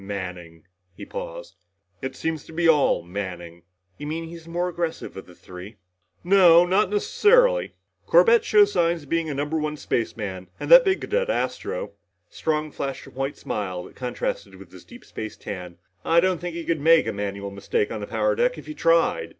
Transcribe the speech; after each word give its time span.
"Manning." 0.03 0.63
He 0.95 1.05
paused. 1.05 1.55
"It 2.01 2.15
seems 2.15 2.43
to 2.45 2.51
be 2.51 2.67
all 2.67 3.03
Manning!" 3.03 3.61
"You 3.99 4.07
mean 4.07 4.23
he's 4.27 4.45
the 4.45 4.49
more 4.49 4.67
aggressive 4.67 5.15
of 5.15 5.27
the 5.27 5.35
three?" 5.35 5.75
"No 6.23 6.65
not 6.65 6.89
necessarily. 6.89 7.75
Corbett 8.07 8.43
shows 8.43 8.71
signs 8.71 9.03
of 9.03 9.09
being 9.09 9.29
a 9.29 9.35
number 9.35 9.59
one 9.59 9.77
spaceman. 9.77 10.47
And 10.59 10.71
that 10.71 10.85
big 10.85 11.01
cadet, 11.01 11.29
Astro" 11.29 11.91
Strong 12.31 12.71
flashed 12.71 13.05
a 13.05 13.11
white 13.11 13.37
smile 13.37 13.83
that 13.83 13.95
contrasted 13.95 14.55
with 14.55 14.71
his 14.71 14.85
deep 14.85 15.05
space 15.05 15.37
tan 15.37 15.77
"I 16.03 16.19
don't 16.19 16.39
think 16.41 16.55
he 16.55 16.65
could 16.65 16.81
make 16.81 17.05
a 17.05 17.13
manual 17.13 17.51
mistake 17.51 17.91
on 17.91 17.99
the 17.99 18.07
power 18.07 18.33
deck 18.33 18.57
if 18.57 18.65
he 18.65 18.73
tried. 18.73 19.29